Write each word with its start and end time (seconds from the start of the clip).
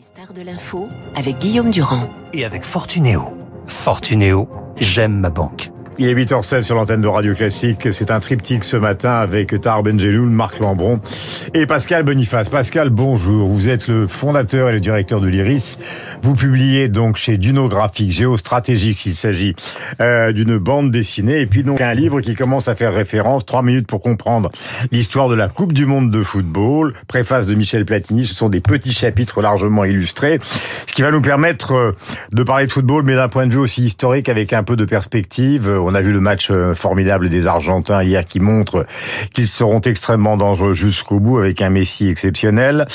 Les 0.00 0.06
stars 0.06 0.32
de 0.32 0.40
l'info 0.40 0.88
avec 1.14 1.38
Guillaume 1.40 1.70
Durand. 1.70 2.08
Et 2.32 2.46
avec 2.46 2.64
Fortunéo. 2.64 3.20
Fortunéo, 3.66 4.48
j'aime 4.78 5.18
ma 5.18 5.28
banque. 5.28 5.72
Il 6.02 6.08
est 6.08 6.14
8h16 6.14 6.62
sur 6.62 6.76
l'antenne 6.76 7.02
de 7.02 7.08
Radio 7.08 7.34
Classique. 7.34 7.92
C'est 7.92 8.10
un 8.10 8.20
triptyque 8.20 8.64
ce 8.64 8.78
matin 8.78 9.12
avec 9.16 9.60
Tar 9.60 9.82
Benjeloul, 9.82 10.30
Marc 10.30 10.58
Lambron 10.58 10.98
et 11.52 11.66
Pascal 11.66 12.04
Boniface. 12.04 12.48
Pascal, 12.48 12.88
bonjour. 12.88 13.46
Vous 13.46 13.68
êtes 13.68 13.86
le 13.86 14.06
fondateur 14.06 14.70
et 14.70 14.72
le 14.72 14.80
directeur 14.80 15.20
de 15.20 15.28
l'IRIS. 15.28 15.78
Vous 16.22 16.32
publiez 16.32 16.88
donc 16.88 17.16
chez 17.16 17.36
Duno 17.36 17.68
Graphique, 17.68 18.12
Géostratégique, 18.12 18.98
s'il 18.98 19.12
s'agit 19.12 19.54
euh, 20.00 20.32
d'une 20.32 20.56
bande 20.56 20.90
dessinée. 20.90 21.42
Et 21.42 21.46
puis 21.46 21.64
donc 21.64 21.82
un 21.82 21.92
livre 21.92 22.22
qui 22.22 22.34
commence 22.34 22.68
à 22.68 22.74
faire 22.74 22.94
référence, 22.94 23.44
trois 23.44 23.62
minutes 23.62 23.86
pour 23.86 24.00
comprendre 24.00 24.50
l'histoire 24.92 25.28
de 25.28 25.34
la 25.34 25.48
Coupe 25.48 25.74
du 25.74 25.84
Monde 25.84 26.10
de 26.10 26.22
football. 26.22 26.94
Préface 27.08 27.46
de 27.46 27.54
Michel 27.54 27.84
Platini. 27.84 28.24
Ce 28.24 28.34
sont 28.34 28.48
des 28.48 28.62
petits 28.62 28.94
chapitres 28.94 29.42
largement 29.42 29.84
illustrés. 29.84 30.38
Ce 30.86 30.94
qui 30.94 31.02
va 31.02 31.10
nous 31.10 31.20
permettre 31.20 31.74
euh, 31.74 31.92
de 32.32 32.42
parler 32.42 32.66
de 32.66 32.72
football, 32.72 33.02
mais 33.04 33.16
d'un 33.16 33.28
point 33.28 33.46
de 33.46 33.52
vue 33.52 33.58
aussi 33.58 33.82
historique 33.82 34.30
avec 34.30 34.54
un 34.54 34.62
peu 34.62 34.76
de 34.76 34.86
perspective. 34.86 35.68
A 35.94 36.00
vu 36.00 36.12
le 36.12 36.20
match 36.20 36.48
euh, 36.50 36.74
formidable 36.74 37.28
des 37.28 37.46
Argentins 37.46 38.02
hier 38.02 38.24
qui 38.24 38.40
montre 38.40 38.86
qu'ils 39.34 39.46
seront 39.48 39.80
extrêmement 39.80 40.36
dangereux 40.36 40.72
jusqu'au 40.72 41.18
bout 41.20 41.38
avec 41.38 41.62
un 41.62 41.70
Messi 41.70 42.08
exceptionnel. 42.08 42.86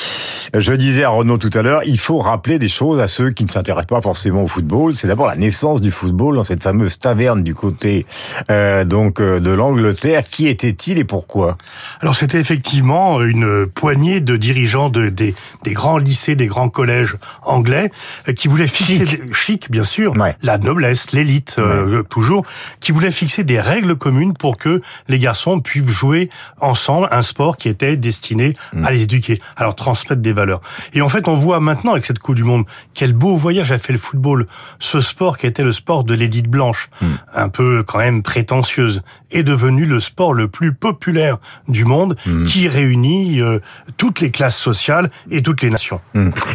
Je 0.53 0.73
disais 0.73 1.03
à 1.03 1.09
Renaud 1.09 1.37
tout 1.37 1.49
à 1.53 1.61
l'heure, 1.61 1.81
il 1.85 1.99
faut 1.99 2.19
rappeler 2.19 2.59
des 2.59 2.69
choses 2.69 2.99
à 2.99 3.07
ceux 3.07 3.31
qui 3.31 3.43
ne 3.43 3.49
s'intéressent 3.49 3.87
pas 3.87 4.01
forcément 4.01 4.43
au 4.43 4.47
football. 4.47 4.93
C'est 4.93 5.07
d'abord 5.07 5.27
la 5.27 5.35
naissance 5.35 5.81
du 5.81 5.91
football 5.91 6.35
dans 6.35 6.43
cette 6.43 6.63
fameuse 6.63 6.99
taverne 6.99 7.43
du 7.43 7.53
côté 7.53 8.05
euh, 8.51 8.83
donc 8.85 9.19
euh, 9.19 9.39
de 9.39 9.51
l'Angleterre. 9.51 10.23
Qui 10.29 10.47
était-il 10.47 10.97
et 10.97 11.03
pourquoi? 11.03 11.57
Alors 12.01 12.15
c'était 12.15 12.39
effectivement 12.39 13.21
une 13.21 13.65
poignée 13.67 14.21
de 14.21 14.35
dirigeants 14.37 14.89
de, 14.89 15.09
des, 15.09 15.35
des 15.63 15.73
grands 15.73 15.97
lycées, 15.97 16.35
des 16.35 16.47
grands 16.47 16.69
collèges 16.69 17.15
anglais 17.43 17.91
qui 18.35 18.47
voulaient 18.47 18.67
fixer 18.67 19.05
chic, 19.05 19.33
chic 19.33 19.71
bien 19.71 19.83
sûr, 19.83 20.13
Ouais. 20.17 20.35
la 20.43 20.57
noblesse, 20.57 21.11
l'élite 21.11 21.55
euh, 21.59 22.03
toujours, 22.03 22.45
qui 22.85 22.91
voulaient 22.91 23.11
fixer 23.11 23.43
des 23.43 23.59
règles 23.59 23.95
communes 23.95 24.33
pour 24.37 24.57
que 24.59 24.79
les 25.07 25.17
garçons 25.17 25.59
puissent 25.59 25.87
jouer 25.89 26.29
ensemble 26.61 27.07
un 27.09 27.23
sport 27.23 27.57
qui 27.57 27.67
était 27.67 27.97
destiné 27.97 28.53
à 28.83 28.91
les 28.91 29.01
éduquer, 29.01 29.41
à 29.57 29.63
leur 29.63 29.73
transmettre 29.73 30.21
des 30.21 30.33
valeurs. 30.33 30.61
Et 30.93 31.01
en 31.01 31.09
fait, 31.09 31.27
on 31.27 31.35
voit 31.35 31.59
maintenant 31.59 31.93
avec 31.93 32.05
cette 32.05 32.19
Coupe 32.19 32.35
du 32.35 32.43
Monde 32.43 32.65
quel 32.93 33.13
beau 33.13 33.37
voyage 33.37 33.71
a 33.71 33.79
fait 33.79 33.91
le 33.91 33.97
football. 33.97 34.45
Ce 34.77 35.01
sport 35.01 35.39
qui 35.39 35.47
était 35.47 35.63
le 35.63 35.71
sport 35.73 36.03
de 36.03 36.13
l'élite 36.13 36.47
blanche, 36.47 36.91
un 37.33 37.49
peu 37.49 37.81
quand 37.81 37.97
même 37.97 38.21
prétentieuse, 38.21 39.01
est 39.31 39.41
devenu 39.41 39.85
le 39.87 39.99
sport 39.99 40.35
le 40.35 40.47
plus 40.47 40.71
populaire 40.71 41.39
du 41.67 41.85
monde, 41.85 42.15
qui 42.47 42.67
réunit 42.67 43.41
euh, 43.41 43.57
toutes 43.97 44.21
les 44.21 44.29
classes 44.29 44.57
sociales 44.59 45.09
et 45.31 45.41
toutes 45.41 45.63
les 45.63 45.71
nations. 45.71 46.01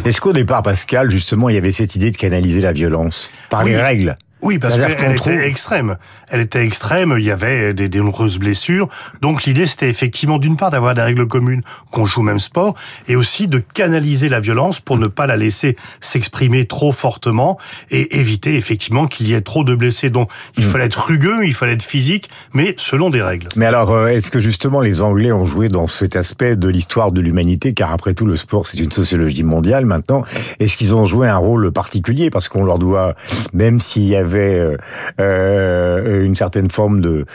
Est-ce 0.05 0.21
qu'au 0.21 0.31
départ, 0.31 0.63
Pascal, 0.63 1.11
justement, 1.11 1.49
il 1.49 1.55
y 1.55 1.57
avait 1.57 1.73
cette 1.73 1.95
idée 1.95 2.09
de 2.11 2.15
canaliser 2.17 2.61
la 2.61 2.71
violence 2.71 3.31
par 3.49 3.65
Oui. 3.65 3.71
les 3.71 3.81
règles? 3.81 4.15
Oui, 4.41 4.57
parce 4.57 4.75
qu'elle 4.75 5.15
trouve- 5.15 5.33
était 5.33 5.47
extrême. 5.47 5.97
Elle 6.29 6.41
était 6.41 6.63
extrême, 6.63 7.15
il 7.17 7.23
y 7.23 7.31
avait 7.31 7.73
des, 7.73 7.89
des 7.89 7.99
nombreuses 7.99 8.37
blessures. 8.39 8.87
Donc 9.21 9.43
l'idée, 9.43 9.67
c'était 9.67 9.89
effectivement 9.89 10.37
d'une 10.39 10.57
part 10.57 10.71
d'avoir 10.71 10.93
des 10.93 11.01
règles 11.01 11.27
communes, 11.27 11.61
qu'on 11.91 12.05
joue 12.05 12.21
au 12.21 12.23
même 12.23 12.39
sport, 12.39 12.75
et 13.07 13.15
aussi 13.15 13.47
de 13.47 13.59
canaliser 13.59 14.29
la 14.29 14.39
violence 14.39 14.79
pour 14.79 14.97
ne 14.97 15.07
pas 15.07 15.27
la 15.27 15.37
laisser 15.37 15.75
s'exprimer 15.99 16.65
trop 16.65 16.91
fortement 16.91 17.57
et 17.89 18.17
éviter 18.19 18.55
effectivement 18.55 19.05
qu'il 19.07 19.27
y 19.27 19.33
ait 19.33 19.41
trop 19.41 19.63
de 19.63 19.75
blessés. 19.75 20.09
Donc 20.09 20.31
il 20.57 20.63
fallait 20.63 20.85
être 20.85 21.05
rugueux, 21.05 21.45
il 21.45 21.53
fallait 21.53 21.73
être 21.73 21.83
physique, 21.83 22.29
mais 22.53 22.73
selon 22.77 23.09
des 23.09 23.21
règles. 23.21 23.47
Mais 23.55 23.65
alors, 23.65 23.91
euh, 23.91 24.07
est-ce 24.07 24.31
que 24.31 24.39
justement 24.39 24.79
les 24.81 25.01
Anglais 25.01 25.31
ont 25.31 25.45
joué 25.45 25.69
dans 25.69 25.87
cet 25.87 26.15
aspect 26.15 26.55
de 26.55 26.67
l'histoire 26.67 27.11
de 27.11 27.21
l'humanité, 27.21 27.73
car 27.73 27.91
après 27.91 28.13
tout, 28.13 28.25
le 28.25 28.37
sport, 28.37 28.65
c'est 28.65 28.79
une 28.79 28.91
sociologie 28.91 29.43
mondiale 29.43 29.85
maintenant, 29.85 30.23
est-ce 30.59 30.77
qu'ils 30.77 30.95
ont 30.95 31.05
joué 31.05 31.27
un 31.27 31.37
rôle 31.37 31.71
particulier? 31.71 32.29
Parce 32.29 32.47
qu'on 32.47 32.63
leur 32.63 32.79
doit, 32.79 33.13
même 33.53 33.79
s'il 33.79 34.03
y 34.03 34.15
avait 34.15 34.30
euh, 34.39 34.77
euh, 35.19 36.23
une 36.25 36.35
certaine 36.35 36.69
forme 36.69 37.01
de, 37.01 37.25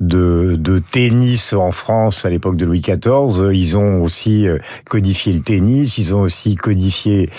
de, 0.00 0.56
de 0.56 0.78
tennis 0.78 1.52
en 1.52 1.70
France 1.70 2.24
à 2.24 2.30
l'époque 2.30 2.56
de 2.56 2.64
Louis 2.64 2.80
XIV, 2.80 3.52
ils 3.52 3.76
ont 3.76 4.02
aussi 4.02 4.46
euh, 4.46 4.58
codifié 4.88 5.32
le 5.32 5.40
tennis, 5.40 5.98
ils 5.98 6.14
ont 6.14 6.20
aussi 6.20 6.54
codifié 6.54 7.30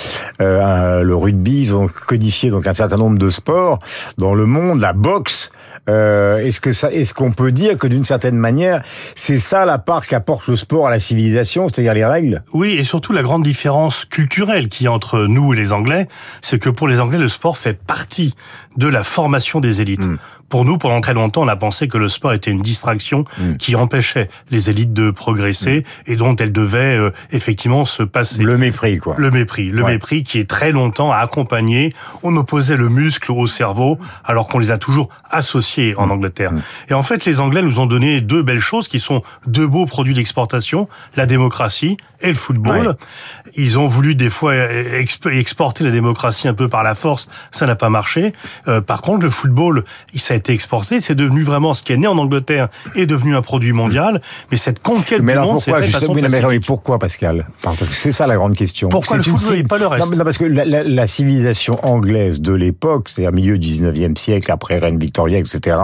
euh, 0.42 1.04
le 1.04 1.16
rugby, 1.16 1.62
ils 1.62 1.76
ont 1.76 1.88
codifié 1.88 2.50
donc 2.50 2.68
un 2.68 2.74
certain 2.74 2.98
nombre 2.98 3.18
de 3.18 3.30
sports 3.30 3.80
dans 4.18 4.34
le 4.34 4.46
monde, 4.46 4.80
la 4.80 4.94
boxe. 4.94 5.50
Euh, 5.90 6.38
est-ce 6.40 6.60
que 6.60 6.74
ça, 6.74 6.92
est-ce 6.92 7.14
qu'on 7.14 7.32
peut 7.32 7.52
dire 7.52 7.78
que 7.78 7.88
d'une 7.88 8.06
certaine 8.06 8.38
manière, 8.38 8.82
c'est 9.16 9.38
ça 9.38 9.66
la 9.66 9.78
part 9.78 10.08
qu'apporte 10.08 10.48
le 10.48 10.56
sport 10.56 10.88
à 10.88 10.90
la 10.90 11.00
civilisation, 11.00 11.68
c'est-à-dire 11.68 11.94
les 11.94 12.06
règles? 12.06 12.44
Oui, 12.54 12.74
et 12.74 12.84
surtout 12.84 13.14
la 13.14 13.24
grande 13.24 13.44
différence 13.44 14.06
culturelle 14.06 14.70
qu'il 14.70 14.86
y 14.86 14.88
a 14.88 14.92
entre 14.92 15.26
nous 15.28 15.54
et 15.54 15.58
les 15.58 15.74
Anglais, 15.74 16.08
c'est 16.42 16.60
que 16.60 16.70
pour 16.70 16.88
les 16.88 17.00
Anglais, 17.00 17.18
le 17.18 17.30
sport 17.30 17.58
fait 17.58 17.78
partie 17.78 18.36
de 18.78 18.88
la 18.88 19.04
formation 19.04 19.60
des 19.60 19.82
élites. 19.82 20.08
Pour 20.50 20.64
nous, 20.66 20.78
pendant 20.78 21.02
très 21.02 21.14
longtemps, 21.14 21.42
on 21.44 21.48
a 21.48 21.56
pensé 21.58 21.88
que 21.88 21.98
le 21.98 22.08
sport 22.08 22.32
était 22.34 22.52
une 22.52 22.62
distraction 22.62 23.26
qui 23.60 23.76
empêchait 23.76 24.30
les 24.50 24.70
élites 24.70 24.94
de 24.94 25.12
progresser 25.12 25.84
et 26.06 26.16
dont 26.16 26.36
elles 26.38 26.54
devaient 26.54 26.98
euh, 26.98 27.12
effectivement 27.32 27.84
se 27.86 28.04
passer. 28.04 28.44
Le 28.44 28.58
mépris, 28.58 28.98
quoi. 28.98 29.16
Le 29.18 29.30
mépris, 29.30 29.70
le 29.70 29.84
Ouais. 29.84 29.92
mépris 29.94 30.24
qui 30.24 30.40
est 30.40 30.50
très 30.50 30.72
longtemps 30.72 31.12
à 31.12 31.18
accompagner. 31.18 31.94
On 32.24 32.36
opposait 32.38 32.78
le 32.78 32.88
muscle 32.90 33.32
au 33.32 33.46
cerveau, 33.48 33.98
alors 34.24 34.48
qu'on 34.48 34.60
les 34.60 34.72
a 34.72 34.78
toujours 34.78 35.10
associés 35.30 35.94
Mm. 35.94 36.00
en 36.00 36.10
Angleterre. 36.12 36.52
Et 36.90 36.94
en 36.94 37.04
fait, 37.04 37.26
les 37.26 37.40
Anglais 37.42 37.62
nous 37.62 37.80
ont 37.80 37.86
donné 37.86 38.22
deux 38.22 38.42
belles 38.44 38.60
choses 38.62 38.88
qui 38.88 39.00
sont 39.02 39.24
deux 39.48 39.68
beaux 39.68 39.86
produits 39.86 40.14
d'exportation 40.14 40.88
la 41.16 41.26
démocratie 41.26 41.98
et 42.22 42.30
le 42.30 42.36
football. 42.36 42.88
Ouais. 42.88 42.94
Ils 43.56 43.78
ont 43.80 43.88
voulu 43.88 44.16
des 44.16 44.30
fois 44.30 44.54
exp- 44.56 45.30
exporter 45.30 45.84
la 45.84 45.92
démocratie 45.92 46.48
un 46.48 46.54
peu 46.54 46.68
par 46.70 46.84
la 46.84 46.96
force, 46.96 47.28
ça 47.52 47.66
n'a 47.66 47.76
pas 47.76 47.90
marché. 47.90 48.34
Euh, 48.68 48.82
par 48.82 49.02
contre, 49.02 49.24
le 49.24 49.30
football, 49.30 49.84
il- 50.14 50.22
a 50.37 50.37
été 50.38 50.54
exporté, 50.54 51.02
c'est 51.02 51.16
devenu 51.16 51.42
vraiment 51.44 51.74
ce 51.74 51.84
qui 51.84 51.92
est 51.94 51.98
né 51.98 52.08
en 52.08 52.18
Angleterre 52.18 52.70
est 52.96 53.06
devenu 53.06 53.36
un 53.36 53.42
produit 53.42 53.74
mondial. 53.74 54.22
Mais 54.52 54.58
cette 54.58 54.80
conquête 54.80 55.22
Mais 55.22 55.34
du 55.34 55.38
alors 55.40 55.52
monde 55.54 55.62
faite 55.62 55.76
justement 55.84 56.00
façon 56.00 56.14
mais, 56.14 56.42
mais, 56.50 56.60
pourquoi 56.62 56.98
Pascal 57.00 57.48
Parce 57.62 57.78
que 57.78 57.86
c'est 57.94 58.12
ça 58.12 58.26
la 58.28 58.36
grande 58.36 58.56
question. 58.56 58.90
Pourquoi 58.90 59.18
C'est 59.22 59.30
le 59.32 59.38
football 59.38 59.58
et 59.58 59.64
pas 59.64 59.78
le 59.78 59.88
reste 59.88 60.16
Non, 60.16 60.24
parce 60.24 60.38
que 60.38 60.46
la, 60.46 60.64
la- 60.66 60.84
la 60.84 61.08
civilisation 61.08 61.78
anglaise 61.86 62.40
de 62.40 62.54
l'époque, 62.54 63.10
c'est-à-dire 63.10 63.34
milieu 63.34 63.58
du 63.58 63.68
19e 63.68 64.18
siècle, 64.18 64.52
après 64.52 64.78
reine 64.80 64.98
Victoria, 65.00 65.38
etc. 65.40 65.76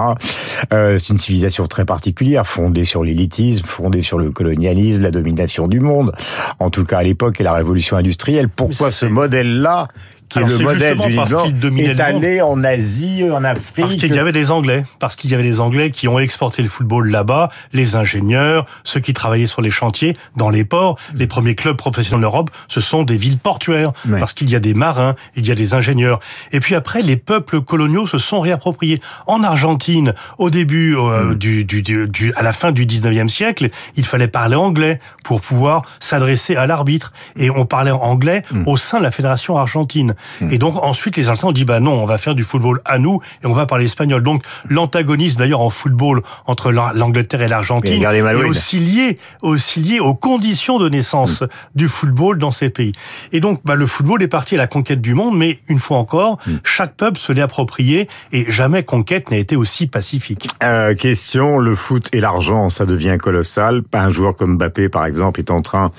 euh, 0.74 0.98
c'est 1.00 1.10
une 1.14 1.18
civilisation 1.18 1.66
très 1.68 1.86
particulière, 1.86 2.46
fondée 2.48 2.86
sur 2.86 3.04
l'élitisme, 3.04 3.66
fondée 3.66 4.02
sur 4.02 4.18
le 4.18 4.32
colonialisme, 4.32 5.02
la 5.02 5.12
domination 5.12 5.68
du 5.68 5.80
monde. 5.80 6.14
En 6.60 6.70
tout 6.70 6.86
cas 6.86 7.00
à 7.00 7.04
l'époque 7.04 7.40
et 7.42 7.44
la 7.44 7.54
révolution 7.54 7.98
industrielle. 7.98 8.50
Pourquoi 8.50 8.92
ce 8.92 9.06
c'est- 9.06 9.10
modèle-là 9.10 9.88
qui 10.30 10.40
Alors, 10.40 10.50
est 10.50 10.52
le 10.52 10.58
c'est 10.58 10.64
modèle 10.64 10.80
justement 10.94 11.08
du 11.10 11.16
parce 11.16 11.30
Liban, 11.32 11.44
qu'il 11.44 11.60
dominait 11.60 11.84
est 11.84 11.94
le 11.94 12.14
monde. 12.14 12.24
allé 12.24 12.42
en 12.42 12.64
Asie, 12.64 13.24
en 13.32 13.44
Afrique. 13.44 13.76
Parce 13.76 13.96
qu'il 13.96 14.14
y 14.16 14.20
avait 14.20 14.32
des 14.32 14.52
Anglais, 14.52 14.84
parce 15.00 15.16
qu'il 15.16 15.30
y 15.30 15.34
avait 15.34 15.44
des 15.44 15.60
Anglais 15.60 15.92
qui 15.92 16.08
ont 16.08 16.18
exporté 16.20 16.62
le 16.62 16.70
football 16.70 17.10
là-bas, 17.10 17.50
les 17.74 17.96
ingénieurs, 17.96 18.66
ceux 18.84 19.00
qui 19.00 19.14
travaillaient 19.14 19.46
sur 19.48 19.62
les 19.62 19.70
chantiers, 19.72 20.18
dans 20.36 20.50
les 20.50 20.64
ports. 20.66 20.98
Les 21.16 21.28
premiers 21.28 21.56
clubs 21.56 21.78
professionnels 21.78 22.22
d'Europe, 22.22 22.50
ce 22.68 22.82
sont 22.82 23.04
des 23.04 23.18
villes 23.18 23.38
portuaires, 23.38 23.92
Ouais. 24.10 24.20
parce 24.20 24.34
qu'il 24.34 24.50
y 24.50 24.56
a 24.56 24.60
des 24.60 24.74
marins, 24.74 25.16
il 25.36 25.46
y 25.48 25.52
a 25.52 25.56
des 25.56 25.74
ingénieurs. 25.74 26.20
Et 26.52 26.60
puis 26.60 26.76
après, 26.76 27.02
les 27.02 27.18
peuples 27.18 27.62
coloniaux 27.62 28.08
se 28.08 28.18
sont 28.18 28.40
réappropriés. 28.42 29.00
En 29.28 29.44
Argentine, 29.44 30.14
au 30.38 30.50
début, 30.50 30.96
euh, 30.98 31.36
du, 31.36 31.64
du, 31.66 31.82
du, 31.82 32.08
du- 32.08 32.34
à 32.36 32.42
la 32.42 32.54
fin 32.54 32.72
du 32.72 32.86
19e 32.86 33.30
siècle, 33.30 33.70
il 33.96 34.06
fallait 34.06 34.28
parler 34.28 34.56
anglais 34.56 35.00
pour 35.24 35.42
pouvoir 35.42 35.84
s'adresser 36.00 36.56
à 36.56 36.66
l'arbitre. 36.68 37.14
Et 37.38 37.50
on 37.50 37.66
parlait 37.66 37.92
anglais 37.92 38.42
au 38.66 38.78
sein 38.78 38.98
de 39.00 39.04
la 39.04 39.12
fédération 39.12 39.58
argentine. 39.58 40.13
Et 40.50 40.58
donc 40.58 40.76
ensuite, 40.82 41.18
les 41.18 41.30
Argentins 41.30 41.48
ont 41.48 41.52
dit 41.52 41.66
bah 41.66 41.80
non, 41.80 41.94
on 42.02 42.06
va 42.06 42.18
faire 42.18 42.36
du 42.36 42.44
football 42.44 42.80
à 42.86 42.98
nous 43.00 43.20
et 43.44 43.48
on 43.48 43.54
va 43.54 43.66
parler 43.66 43.86
espagnol. 43.86 44.22
Donc 44.24 44.44
l'antagonisme 44.70 45.40
d'ailleurs 45.40 45.62
en 45.62 45.70
football 45.70 46.22
entre 46.46 46.72
la- 46.72 46.92
l'Angleterre 46.96 47.42
et 47.42 47.48
l'Argentine 47.48 48.02
est 48.32 48.36
aussi 48.50 48.80
lié, 48.80 49.18
aussi 49.42 49.80
lié 49.80 50.00
aux 50.00 50.14
conditions 50.14 50.80
de 50.80 50.90
naissance 50.90 51.44
du 51.76 51.88
football 51.88 52.38
dans 52.38 52.52
ces 52.52 52.70
pays. 52.70 52.94
Et 53.32 53.40
donc 53.40 53.62
bah, 53.64 53.76
le 53.76 53.88
football 53.88 54.22
est 54.24 54.28
parti 54.28 54.56
à 54.56 54.58
la 54.58 54.68
conquête 54.68 55.02
du 55.02 55.14
monde, 55.14 55.38
mais 55.38 55.60
une 55.68 55.80
fois 55.80 55.98
encore, 55.98 56.38
chaque 56.64 56.96
peuple 56.96 57.18
se 57.18 57.32
l'est 57.32 57.42
approprié 57.42 58.08
et 58.32 58.50
jamais 58.52 58.84
conquête 58.84 59.32
n'a 59.32 59.38
été 59.38 59.56
aussi 59.56 59.88
pacifique. 59.88 60.48
Euh, 60.64 60.96
question, 60.96 61.58
le 61.60 61.76
foot 61.76 62.10
et 62.14 62.20
l'argent, 62.20 62.70
ça 62.70 62.86
devient 62.86 63.18
colossal. 63.22 63.82
Un 63.94 64.10
joueur 64.10 64.36
comme 64.36 64.58
Mbappé, 64.58 64.90
par 64.90 65.06
exemple, 65.06 65.40
est 65.40 65.52
en 65.52 65.62
train 65.62 65.92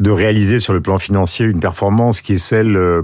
de 0.00 0.10
réaliser 0.10 0.60
sur 0.60 0.72
le 0.72 0.80
plan 0.80 0.98
financier 0.98 1.46
une 1.46 1.60
performance 1.60 2.20
qui 2.20 2.34
est 2.34 2.38
celle 2.38 2.76
euh, 2.76 3.02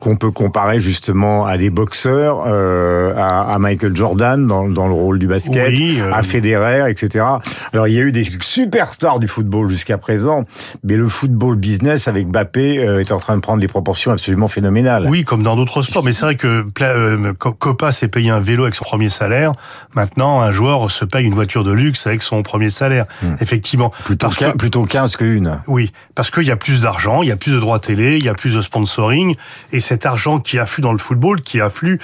qu'on 0.00 0.16
peut 0.16 0.30
comparer 0.30 0.80
justement 0.80 1.46
à 1.46 1.58
des 1.58 1.70
boxeurs, 1.70 2.44
euh, 2.46 3.14
à, 3.16 3.52
à, 3.52 3.58
Michael 3.58 3.94
Jordan 3.96 4.46
dans, 4.46 4.68
dans, 4.68 4.86
le 4.86 4.94
rôle 4.94 5.18
du 5.18 5.26
basket, 5.26 5.68
oui, 5.68 5.98
euh... 6.00 6.12
à 6.12 6.22
Federer, 6.22 6.90
etc. 6.90 7.24
Alors 7.72 7.88
il 7.88 7.94
y 7.94 7.98
a 7.98 8.02
eu 8.02 8.12
des 8.12 8.24
superstars 8.40 9.18
du 9.18 9.28
football 9.28 9.70
jusqu'à 9.70 9.98
présent, 9.98 10.42
mais 10.84 10.96
le 10.96 11.08
football 11.08 11.56
business 11.56 12.08
avec 12.08 12.28
Mbappé 12.28 12.78
euh, 12.78 13.00
est 13.00 13.12
en 13.12 13.18
train 13.18 13.36
de 13.36 13.40
prendre 13.40 13.60
des 13.60 13.68
proportions 13.68 14.12
absolument 14.12 14.48
phénoménales. 14.48 15.06
Oui, 15.08 15.24
comme 15.24 15.42
dans 15.42 15.56
d'autres 15.56 15.82
sports, 15.82 16.04
mais 16.04 16.12
c'est 16.12 16.24
vrai 16.24 16.36
que 16.36 16.64
euh, 16.82 17.32
Copa 17.34 17.92
s'est 17.92 18.08
payé 18.08 18.30
un 18.30 18.40
vélo 18.40 18.64
avec 18.64 18.74
son 18.74 18.84
premier 18.84 19.08
salaire. 19.08 19.52
Maintenant, 19.94 20.40
un 20.40 20.52
joueur 20.52 20.90
se 20.90 21.04
paye 21.04 21.24
une 21.24 21.34
voiture 21.34 21.64
de 21.64 21.72
luxe 21.72 22.06
avec 22.06 22.22
son 22.22 22.42
premier 22.42 22.70
salaire. 22.70 23.06
Hmm. 23.22 23.34
Effectivement. 23.40 23.90
Plutôt, 24.04 24.28
que, 24.28 24.56
plutôt 24.56 24.82
15 24.82 25.16
qu'une. 25.16 25.60
Oui, 25.66 25.92
parce 26.14 26.30
qu'il 26.30 26.44
y 26.44 26.50
a 26.50 26.56
plus 26.56 26.82
d'argent, 26.82 27.22
il 27.22 27.28
y 27.28 27.32
a 27.32 27.36
plus 27.36 27.52
de 27.52 27.58
droits 27.58 27.78
télé, 27.78 28.16
il 28.16 28.24
y 28.24 28.28
a 28.28 28.34
plus 28.34 28.54
de 28.54 28.62
sponsoring, 28.62 29.36
et 29.72 29.80
cet 29.88 30.04
argent 30.04 30.38
qui 30.38 30.58
afflue 30.58 30.82
dans 30.82 30.92
le 30.92 30.98
football, 30.98 31.40
qui 31.40 31.62
afflue, 31.62 31.98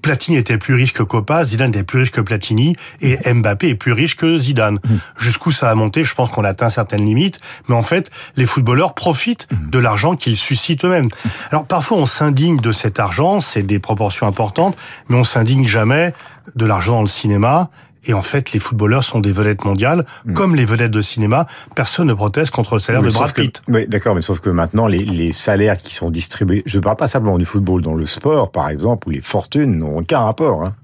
Platini 0.00 0.38
était 0.38 0.56
plus 0.56 0.74
riche 0.74 0.94
que 0.94 1.02
Copa, 1.02 1.44
Zidane 1.44 1.70
était 1.70 1.82
plus 1.82 2.00
riche 2.00 2.10
que 2.10 2.22
Platini, 2.22 2.74
et 3.02 3.18
Mbappé 3.32 3.68
est 3.68 3.74
plus 3.74 3.92
riche 3.92 4.16
que 4.16 4.38
Zidane. 4.38 4.78
Jusqu'où 5.18 5.50
ça 5.50 5.70
a 5.70 5.74
monté, 5.74 6.04
je 6.04 6.14
pense 6.14 6.30
qu'on 6.30 6.44
a 6.44 6.48
atteint 6.48 6.70
certaines 6.70 7.04
limites, 7.04 7.38
mais 7.68 7.74
en 7.74 7.82
fait, 7.82 8.10
les 8.36 8.46
footballeurs 8.46 8.94
profitent 8.94 9.46
de 9.52 9.78
l'argent 9.78 10.16
qu'ils 10.16 10.38
suscitent 10.38 10.86
eux-mêmes. 10.86 11.10
Alors 11.50 11.66
parfois, 11.66 11.98
on 11.98 12.06
s'indigne 12.06 12.58
de 12.58 12.72
cet 12.72 12.98
argent, 12.98 13.40
c'est 13.40 13.62
des 13.62 13.78
proportions 13.78 14.26
importantes, 14.26 14.76
mais 15.10 15.16
on 15.16 15.24
s'indigne 15.24 15.66
jamais 15.66 16.14
de 16.56 16.64
l'argent 16.64 16.92
dans 16.92 17.02
le 17.02 17.08
cinéma 17.08 17.68
et 18.04 18.14
en 18.14 18.22
fait, 18.22 18.52
les 18.52 18.60
footballeurs 18.60 19.04
sont 19.04 19.20
des 19.20 19.32
vedettes 19.32 19.64
mondiales, 19.64 20.04
mmh. 20.24 20.32
comme 20.34 20.54
les 20.54 20.64
vedettes 20.64 20.90
de 20.90 21.02
cinéma. 21.02 21.46
Personne 21.74 22.08
ne 22.08 22.14
proteste 22.14 22.50
contre 22.50 22.74
le 22.74 22.80
salaire 22.80 23.02
oui, 23.02 23.08
de 23.08 23.12
Brad 23.12 23.32
Pitt. 23.32 23.62
Que, 23.66 23.72
oui, 23.72 23.88
d'accord, 23.88 24.14
mais 24.14 24.22
sauf 24.22 24.40
que 24.40 24.50
maintenant, 24.50 24.86
les, 24.86 25.04
les, 25.04 25.32
salaires 25.32 25.78
qui 25.78 25.94
sont 25.94 26.10
distribués, 26.10 26.62
je 26.66 26.78
ne 26.78 26.82
parle 26.82 26.96
pas 26.96 27.08
simplement 27.08 27.38
du 27.38 27.44
football, 27.44 27.82
dans 27.82 27.94
le 27.94 28.06
sport, 28.06 28.50
par 28.50 28.68
exemple, 28.68 29.08
où 29.08 29.10
les 29.10 29.20
fortunes 29.20 29.78
n'ont 29.78 29.98
aucun 29.98 30.20
rapport. 30.20 30.64
Hein. 30.64 30.74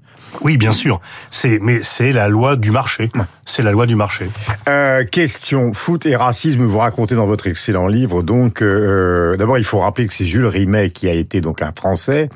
Oui, 0.41 0.57
bien 0.57 0.73
sûr. 0.73 1.01
C'est 1.31 1.59
mais 1.61 1.81
c'est 1.83 2.11
la 2.11 2.29
loi 2.29 2.55
du 2.55 2.71
marché. 2.71 3.09
C'est 3.45 3.61
la 3.61 3.71
loi 3.71 3.85
du 3.85 3.95
marché. 3.95 4.29
Euh, 4.67 5.03
question 5.03 5.71
foot 5.73 6.05
et 6.05 6.15
racisme. 6.15 6.63
Vous 6.63 6.79
racontez 6.79 7.15
dans 7.15 7.27
votre 7.27 7.47
excellent 7.47 7.87
livre. 7.87 8.23
Donc, 8.23 8.61
euh, 8.61 9.35
d'abord, 9.37 9.59
il 9.59 9.63
faut 9.63 9.79
rappeler 9.79 10.07
que 10.07 10.13
c'est 10.13 10.25
Jules 10.25 10.47
Rimet 10.47 10.89
qui 10.89 11.07
a 11.07 11.13
été 11.13 11.41
donc 11.41 11.61
un 11.61 11.71
Français, 11.75 12.29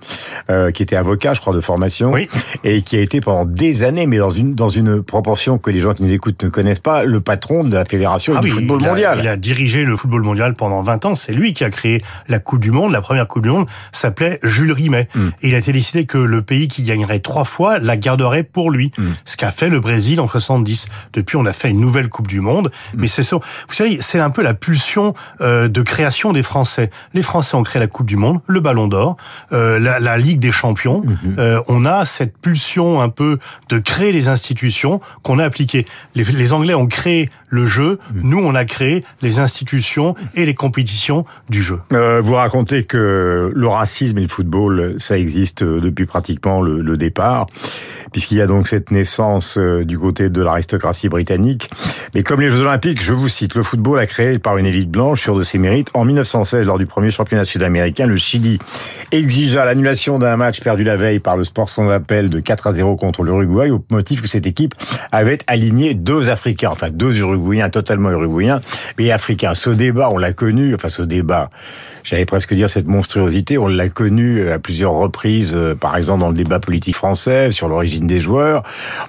euh, 0.50 0.72
qui 0.72 0.84
était 0.84 0.96
avocat, 0.96 1.34
je 1.34 1.42
crois, 1.42 1.54
de 1.54 1.62
formation, 1.62 2.12
oui. 2.12 2.28
et 2.64 2.84
qui 2.84 2.96
a 2.96 3.02
été 3.02 3.22
pendant 3.22 3.46
des 3.46 3.84
années, 3.84 4.06
mais 4.06 4.18
dans 4.18 4.30
une 4.30 4.54
dans 4.54 4.70
une 4.70 5.02
proportion 5.02 5.58
que 5.58 5.72
les 5.72 5.80
gens 5.80 5.94
qui 5.94 6.04
nous 6.04 6.12
écoutent 6.12 6.44
ne 6.44 6.50
connaissent 6.50 6.80
pas, 6.80 7.04
le 7.06 7.22
patron 7.22 7.64
de 7.64 7.74
la 7.74 7.86
fédération 7.86 8.34
ah 8.38 8.42
du 8.42 8.48
oui, 8.48 8.52
football 8.52 8.80
il 8.82 8.86
a, 8.86 8.90
mondial. 8.90 9.20
Il 9.22 9.28
a 9.28 9.38
dirigé 9.38 9.84
le 9.84 9.98
football 9.98 10.22
mondial 10.22 10.54
pendant 10.54 10.82
20 10.84 11.06
ans. 11.06 11.16
C'est 11.16 11.34
lui 11.34 11.54
qui 11.54 11.64
a 11.64 11.70
créé 11.70 12.02
la 12.28 12.40
Coupe 12.40 12.60
du 12.60 12.72
Monde. 12.72 12.92
La 12.92 13.02
première 13.02 13.28
Coupe 13.28 13.44
du 13.44 13.50
Monde 13.50 13.68
s'appelait 13.92 14.40
Jules 14.44 14.72
Rimet. 14.72 15.08
Mm. 15.16 15.28
Et 15.42 15.48
il 15.50 15.56
a 15.56 15.58
été 15.58 15.72
décidé 15.72 16.06
que 16.06 16.18
le 16.18 16.42
pays 16.42 16.68
qui 16.68 16.84
gagnerait 16.84 17.20
trois 17.20 17.46
fois 17.46 17.80
la 17.90 17.98
garderait 17.98 18.44
pour 18.44 18.70
lui. 18.72 18.92
Mm. 18.98 19.04
Ce 19.26 19.36
qu'a 19.36 19.52
fait 19.52 19.70
le 19.70 19.80
Brésil 19.80 20.22
en 20.22 20.28
70. 20.28 20.88
Depuis, 21.14 21.38
on 21.38 21.46
a 21.46 21.54
fait 21.54 21.70
une 21.70 21.80
nouvelle 21.80 22.10
Coupe 22.10 22.28
du 22.28 22.40
Monde. 22.40 22.72
Mm. 22.94 23.02
Mais 23.02 23.08
c'est 23.08 23.24
ça. 23.24 23.38
Vous 23.38 23.74
savez, 23.74 23.98
c'est 24.02 24.20
un 24.20 24.30
peu 24.30 24.44
la 24.44 24.54
pulsion 24.54 25.16
euh, 25.42 25.68
de 25.68 25.82
création 25.82 26.32
des 26.32 26.44
Français. 26.44 26.92
Les 27.14 27.24
Français 27.24 27.56
ont 27.56 27.64
créé 27.64 27.80
la 27.80 27.88
Coupe 27.88 28.06
du 28.06 28.16
Monde, 28.16 28.40
le 28.46 28.60
Ballon 28.60 28.88
d'Or, 28.88 29.18
euh, 29.52 29.80
la, 29.80 30.00
la, 30.00 30.18
Ligue 30.18 30.40
des 30.40 30.52
Champions. 30.52 31.02
Mm-hmm. 31.02 31.40
Euh, 31.40 31.62
on 31.68 31.86
a 31.86 32.06
cette 32.06 32.38
pulsion 32.38 33.02
un 33.02 33.10
peu 33.10 33.40
de 33.70 33.80
créer 33.80 34.12
les 34.12 34.28
institutions 34.28 35.02
qu'on 35.24 35.40
a 35.40 35.46
appliquées. 35.46 35.86
Les, 36.14 36.24
les, 36.24 36.54
Anglais 36.54 36.76
ont 36.76 36.88
créé 36.88 37.30
le 37.48 37.66
jeu. 37.66 38.00
Mm. 38.14 38.30
Nous, 38.30 38.38
on 38.38 38.54
a 38.54 38.66
créé 38.66 39.04
les 39.22 39.40
institutions 39.40 40.16
et 40.36 40.46
les 40.46 40.54
compétitions 40.54 41.26
du 41.50 41.64
jeu. 41.64 41.80
Euh, 41.94 42.22
vous 42.24 42.36
racontez 42.36 42.84
que 42.84 43.52
le 43.54 43.68
racisme 43.68 44.18
et 44.20 44.22
le 44.22 44.28
football, 44.28 44.96
ça 45.00 45.18
existe 45.18 45.64
depuis 45.64 46.06
pratiquement 46.06 46.62
le, 46.62 46.82
le 46.82 46.98
départ 46.98 47.48
puisqu'il 48.12 48.38
y 48.38 48.42
a 48.42 48.48
donc 48.48 48.68
cette 48.68 48.92
naissance 48.92 49.58
euh, 49.58 49.84
du 49.86 49.98
côté 49.98 50.30
de 50.30 50.42
l'aristocratie 50.42 51.10
britannique. 51.10 51.70
Mais 52.16 52.24
comme 52.24 52.42
les 52.42 52.50
Jeux 52.50 52.62
Olympiques, 52.62 53.04
je 53.04 53.14
vous 53.14 53.30
cite, 53.30 53.56
le 53.56 53.64
football 53.64 54.00
a 54.00 54.08
créé 54.08 54.40
par 54.40 54.58
une 54.58 54.66
élite 54.66 54.90
blanche 54.90 55.22
sur 55.22 55.36
de 55.36 55.44
ses 55.44 55.58
mérites. 55.58 55.90
En 55.94 56.06
1916, 56.06 56.66
lors 56.66 56.78
du 56.78 56.86
premier 56.86 57.12
championnat 57.12 57.46
sud-américain, 57.46 58.06
le 58.06 58.18
Chili 58.18 58.60
exigea 59.12 59.66
l'annulation 59.66 60.20
d'un 60.20 60.38
match 60.38 60.62
perdu 60.62 60.84
la 60.84 60.98
veille 60.98 61.20
par 61.20 61.38
le 61.38 61.44
sport 61.44 61.70
sans 61.70 61.90
appel 61.90 62.30
de 62.30 62.40
4 62.40 62.68
à 62.68 62.74
0 62.74 62.96
contre 62.96 63.24
l'Uruguay 63.24 63.70
au 63.70 63.84
motif 63.90 64.22
que 64.22 64.28
cette 64.28 64.48
équipe 64.48 64.74
avait 65.12 65.40
aligné 65.48 65.94
deux 65.94 66.30
Africains, 66.30 66.70
enfin 66.72 66.90
deux 66.90 67.20
Uruguayens, 67.20 67.70
totalement 67.70 68.12
Uruguayens, 68.12 68.62
mais 68.98 69.12
Africains. 69.12 69.56
Ce 69.56 69.70
débat, 69.70 70.10
on 70.12 70.18
l'a 70.18 70.34
connu, 70.34 70.76
enfin 70.76 70.90
ce 70.90 71.02
débat, 71.02 71.50
j'allais 72.04 72.26
presque 72.26 72.54
dire 72.54 72.70
cette 72.70 72.88
monstruosité, 72.88 73.58
on 73.58 73.68
l'a 73.68 73.90
connu 73.90 74.50
à 74.50 74.60
plusieurs 74.60 74.94
reprises, 74.94 75.58
par 75.80 75.98
exemple 75.98 76.22
dans 76.22 76.30
le 76.30 76.36
débat 76.36 76.60
politique 76.60 76.96
français, 76.96 77.52
sur 77.52 77.68
l'origine 77.68 77.99
des 78.08 78.20
joueurs. 78.20 78.64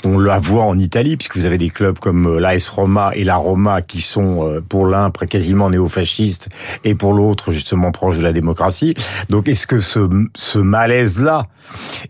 On 0.05 0.19
la 0.19 0.39
voit 0.39 0.65
en 0.65 0.79
Italie, 0.79 1.17
puisque 1.17 1.37
vous 1.37 1.47
avez 1.47 1.59
des 1.59 1.71
clubs 1.71 1.99
comme 1.99 2.39
l'AS 2.39 2.69
Roma 2.69 3.11
et 3.15 3.25
la 3.25 3.37
Roma 3.37 3.83
qui 3.83 4.01
sont 4.01 4.63
pour 4.69 4.87
l'un 4.87 5.11
quasiment 5.11 5.71
néo-fascistes 5.71 6.49
et 6.85 6.95
pour 6.95 7.13
l'autre 7.13 7.53
justement 7.53 7.93
proches 7.93 8.19
de 8.19 8.23
la 8.23 8.33
démocratie. 8.33 8.95
Donc 9.29 9.49
est-ce 9.49 9.67
que 9.67 9.81
ce, 9.81 10.09
ce 10.35 10.59
malaise-là, 10.59 11.47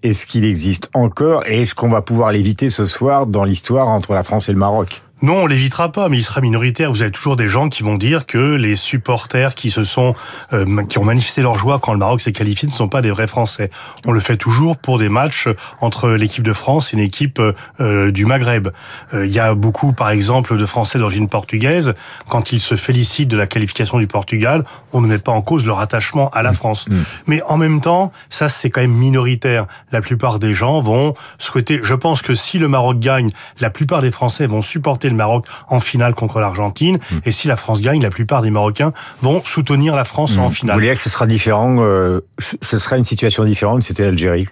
est-ce 0.02 0.26
qu'il 0.26 0.44
existe 0.44 0.90
encore 0.94 1.46
et 1.46 1.62
est-ce 1.62 1.74
qu'on 1.74 1.88
va 1.88 2.02
pouvoir 2.02 2.32
l'éviter 2.32 2.70
ce 2.70 2.86
soir 2.86 3.26
dans 3.26 3.44
l'histoire 3.44 3.88
entre 3.88 4.14
la 4.14 4.22
France 4.22 4.48
et 4.48 4.52
le 4.52 4.58
Maroc? 4.58 5.02
Non, 5.22 5.42
on 5.42 5.46
l'évitera 5.46 5.92
pas, 5.92 6.08
mais 6.08 6.16
il 6.16 6.22
sera 6.22 6.40
minoritaire. 6.40 6.90
Vous 6.90 7.02
avez 7.02 7.10
toujours 7.10 7.36
des 7.36 7.48
gens 7.48 7.68
qui 7.68 7.82
vont 7.82 7.96
dire 7.96 8.24
que 8.24 8.38
les 8.38 8.76
supporters 8.76 9.54
qui 9.54 9.70
se 9.70 9.84
sont, 9.84 10.14
euh, 10.54 10.84
qui 10.84 10.98
ont 10.98 11.04
manifesté 11.04 11.42
leur 11.42 11.58
joie 11.58 11.78
quand 11.78 11.92
le 11.92 11.98
Maroc 11.98 12.22
s'est 12.22 12.32
qualifié 12.32 12.66
ne 12.66 12.72
sont 12.72 12.88
pas 12.88 13.02
des 13.02 13.10
vrais 13.10 13.26
Français. 13.26 13.70
On 14.06 14.12
le 14.12 14.20
fait 14.20 14.38
toujours 14.38 14.78
pour 14.78 14.98
des 14.98 15.10
matchs 15.10 15.48
entre 15.80 16.10
l'équipe 16.10 16.42
de 16.42 16.54
France 16.54 16.92
et 16.92 16.96
une 16.96 17.02
équipe 17.02 17.40
euh, 17.80 18.10
du 18.10 18.24
Maghreb. 18.24 18.68
Euh, 19.12 19.26
il 19.26 19.32
y 19.32 19.38
a 19.38 19.54
beaucoup, 19.54 19.92
par 19.92 20.08
exemple, 20.08 20.56
de 20.56 20.64
Français 20.64 20.98
d'origine 20.98 21.28
portugaise. 21.28 21.92
Quand 22.28 22.52
ils 22.52 22.60
se 22.60 22.76
félicitent 22.76 23.28
de 23.28 23.36
la 23.36 23.46
qualification 23.46 23.98
du 23.98 24.06
Portugal, 24.06 24.64
on 24.94 25.02
ne 25.02 25.06
met 25.06 25.18
pas 25.18 25.32
en 25.32 25.42
cause 25.42 25.66
leur 25.66 25.80
attachement 25.80 26.30
à 26.30 26.42
la 26.42 26.54
France. 26.54 26.88
Mmh. 26.88 26.96
Mais 27.26 27.42
en 27.42 27.58
même 27.58 27.82
temps, 27.82 28.10
ça 28.30 28.48
c'est 28.48 28.70
quand 28.70 28.80
même 28.80 28.94
minoritaire. 28.94 29.66
La 29.92 30.00
plupart 30.00 30.38
des 30.38 30.54
gens 30.54 30.80
vont 30.80 31.14
souhaiter. 31.38 31.80
Je 31.82 31.94
pense 31.94 32.22
que 32.22 32.34
si 32.34 32.58
le 32.58 32.68
Maroc 32.68 33.00
gagne, 33.00 33.30
la 33.60 33.68
plupart 33.68 34.00
des 34.00 34.10
Français 34.10 34.46
vont 34.46 34.62
supporter 34.62 35.09
le 35.10 35.16
Maroc 35.16 35.46
en 35.68 35.80
finale 35.80 36.14
contre 36.14 36.40
l'Argentine. 36.40 36.96
Mmh. 36.96 37.16
Et 37.24 37.32
si 37.32 37.48
la 37.48 37.56
France 37.56 37.82
gagne, 37.82 38.00
la 38.02 38.10
plupart 38.10 38.42
des 38.42 38.50
Marocains 38.50 38.92
vont 39.20 39.42
soutenir 39.44 39.94
la 39.94 40.04
France 40.04 40.36
mmh. 40.36 40.40
en 40.40 40.50
finale. 40.50 40.76
Vous 40.76 40.80
voulez 40.80 40.94
que 40.94 41.00
ce 41.00 41.10
sera 41.10 41.26
différent, 41.26 41.76
euh, 41.80 42.20
ce 42.38 42.78
sera 42.78 42.96
une 42.96 43.04
situation 43.04 43.44
différente 43.44 43.82
c'était 43.90 44.04
l'Algérie 44.04 44.48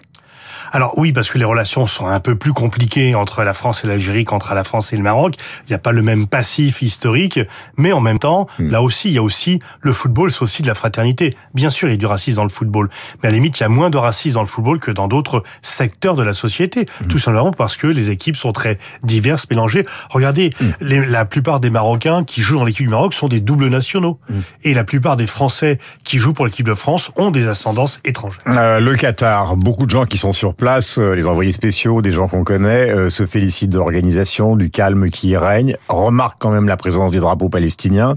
alors 0.71 0.97
oui, 0.97 1.11
parce 1.13 1.29
que 1.29 1.37
les 1.37 1.45
relations 1.45 1.87
sont 1.87 2.07
un 2.07 2.19
peu 2.19 2.35
plus 2.35 2.53
compliquées 2.53 3.15
entre 3.15 3.43
la 3.43 3.53
France 3.53 3.83
et 3.83 3.87
l'Algérie 3.87 4.25
qu'entre 4.25 4.53
la 4.53 4.63
France 4.63 4.93
et 4.93 4.97
le 4.97 5.03
Maroc. 5.03 5.35
Il 5.65 5.69
n'y 5.69 5.75
a 5.75 5.79
pas 5.79 5.91
le 5.91 6.01
même 6.01 6.27
passif 6.27 6.81
historique, 6.81 7.39
mais 7.77 7.91
en 7.91 7.99
même 8.01 8.19
temps, 8.19 8.39
Hmm. 8.57 8.63
mmh. 8.63 8.71
là 8.71 8.81
aussi, 8.81 9.09
il 9.09 9.13
y 9.13 9.17
a 9.17 9.23
aussi 9.23 9.59
le 9.81 9.93
football, 9.93 10.31
c'est 10.31 10.41
aussi 10.41 10.61
de 10.61 10.67
la 10.67 10.75
fraternité. 10.75 11.35
Bien 11.53 11.69
sûr, 11.69 11.87
il 11.87 11.91
y 11.91 11.93
a 11.93 11.97
du 11.97 12.05
racisme 12.05 12.37
dans 12.37 12.43
le 12.43 12.49
football, 12.49 12.89
mais 13.21 13.27
à 13.27 13.31
la 13.31 13.35
limite, 13.35 13.59
il 13.59 13.63
y 13.63 13.65
a 13.65 13.69
moins 13.69 13.89
de 13.89 13.97
racisme 13.97 14.35
dans 14.35 14.41
le 14.41 14.47
football 14.47 14.79
que 14.79 14.91
dans 14.91 15.07
d'autres 15.07 15.43
secteurs 15.61 16.15
de 16.15 16.23
la 16.23 16.33
société. 16.33 16.81
Mmh. 16.81 17.07
Tout 17.07 17.19
simplement 17.19 17.51
parce 17.51 17.77
que 17.77 17.87
les 17.87 18.09
équipes 18.09 18.35
sont 18.35 18.51
très 18.51 18.77
diverses, 19.03 19.47
mélangées. 19.49 19.85
Regardez, 20.09 20.51
mmh. 20.59 20.65
les, 20.81 21.05
la 21.05 21.25
plupart 21.25 21.59
des 21.59 21.69
Marocains 21.69 22.23
qui 22.23 22.41
jouent 22.41 22.57
dans 22.57 22.65
l'équipe 22.65 22.85
du 22.85 22.91
Maroc 22.91 23.13
sont 23.13 23.27
des 23.27 23.39
doubles 23.39 23.67
nationaux, 23.67 24.19
et 24.63 24.73
la 24.73 24.83
plupart 24.83 25.17
des 25.17 25.27
Français 25.27 25.79
qui 26.03 26.17
jouent 26.17 26.33
pour 26.33 26.45
l'équipe 26.45 26.65
de 26.65 26.73
France 26.73 27.11
ont 27.15 27.31
des 27.31 27.47
ascendances 27.47 27.99
étrangères. 28.05 28.41
Euh, 28.47 28.79
le 28.79 28.95
Qatar, 28.95 29.55
beaucoup 29.55 29.85
de 29.85 29.91
gens 29.91 30.05
qui 30.05 30.17
sont 30.17 30.33
sur 30.33 30.53
place, 30.59 30.99
euh, 30.99 31.15
les 31.15 31.25
envoyés 31.25 31.51
spéciaux, 31.51 32.03
des 32.03 32.11
gens 32.11 32.27
qu'on 32.27 32.43
connaît, 32.43 32.93
euh, 32.93 33.09
se 33.09 33.25
félicitent 33.25 33.71
de 33.71 33.77
l'organisation, 33.77 34.55
du 34.55 34.69
calme 34.69 35.09
qui 35.09 35.29
y 35.29 35.37
règne, 35.37 35.75
remarquent 35.87 36.37
quand 36.39 36.51
même 36.51 36.67
la 36.67 36.77
présence 36.77 37.11
des 37.11 37.19
drapeaux 37.19 37.49
palestiniens, 37.49 38.15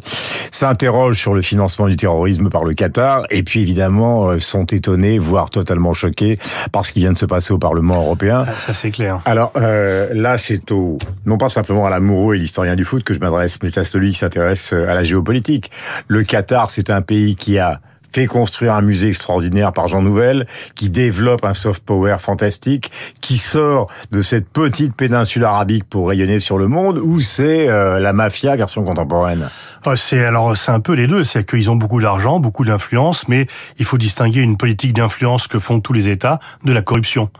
s'interrogent 0.50 1.18
sur 1.18 1.32
le 1.32 1.40
financement 1.40 1.88
du 1.88 1.96
terrorisme 1.96 2.50
par 2.50 2.64
le 2.64 2.74
Qatar, 2.74 3.24
et 3.30 3.42
puis 3.42 3.62
évidemment 3.62 4.28
euh, 4.28 4.38
sont 4.38 4.66
étonnés, 4.66 5.18
voire 5.18 5.48
totalement 5.48 5.94
choqués 5.94 6.38
par 6.72 6.84
ce 6.84 6.92
qui 6.92 7.00
vient 7.00 7.12
de 7.12 7.16
se 7.16 7.26
passer 7.26 7.52
au 7.52 7.58
Parlement 7.58 7.96
européen. 7.96 8.44
Ah, 8.46 8.52
ça 8.52 8.74
c'est 8.74 8.90
clair. 8.90 9.20
Alors 9.24 9.52
euh, 9.56 10.08
là, 10.12 10.36
c'est 10.36 10.70
au 10.72 10.98
non 11.24 11.38
pas 11.38 11.48
simplement 11.48 11.86
à 11.86 11.90
l'amoureux 11.90 12.34
et 12.34 12.38
l'historien 12.38 12.76
du 12.76 12.84
foot 12.84 13.04
que 13.04 13.14
je 13.14 13.20
m'adresse, 13.20 13.58
mais 13.62 13.78
à 13.78 13.84
celui 13.84 14.12
qui 14.12 14.18
s'intéresse 14.18 14.72
à 14.72 14.94
la 14.94 15.02
géopolitique. 15.02 15.70
Le 16.08 16.24
Qatar, 16.24 16.70
c'est 16.70 16.90
un 16.90 17.02
pays 17.02 17.36
qui 17.36 17.58
a 17.58 17.80
fait 18.14 18.26
construire 18.26 18.74
un 18.74 18.82
musée 18.82 19.08
extraordinaire 19.08 19.72
par 19.72 19.88
Jean 19.88 20.02
Nouvel, 20.02 20.46
qui 20.74 20.90
développe 20.90 21.44
un 21.44 21.54
soft 21.54 21.84
power 21.84 22.16
fantastique, 22.18 22.90
qui 23.20 23.38
sort 23.38 23.88
de 24.10 24.22
cette 24.22 24.48
petite 24.48 24.94
péninsule 24.94 25.44
arabique 25.44 25.84
pour 25.84 26.08
rayonner 26.08 26.40
sur 26.40 26.58
le 26.58 26.68
monde, 26.68 26.98
ou 26.98 27.20
c'est 27.20 27.68
euh, 27.68 28.00
la 28.00 28.12
mafia 28.12 28.56
version 28.56 28.84
contemporaine? 28.84 29.48
C'est 29.96 30.24
alors 30.24 30.56
c'est 30.56 30.70
un 30.70 30.80
peu 30.80 30.92
les 30.92 31.06
deux, 31.06 31.24
c'est 31.24 31.44
qu'ils 31.44 31.70
ont 31.70 31.76
beaucoup 31.76 32.00
d'argent, 32.00 32.38
beaucoup 32.38 32.64
d'influence, 32.64 33.26
mais 33.28 33.46
il 33.78 33.84
faut 33.84 33.98
distinguer 33.98 34.40
une 34.40 34.56
politique 34.56 34.92
d'influence 34.92 35.48
que 35.48 35.58
font 35.58 35.80
tous 35.80 35.92
les 35.92 36.08
États 36.08 36.38
de 36.64 36.72
la 36.72 36.82
corruption. 36.82 37.30